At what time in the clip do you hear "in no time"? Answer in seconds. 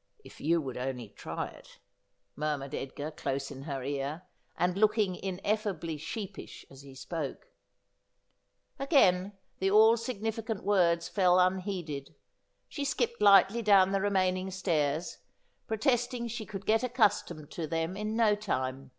17.96-18.90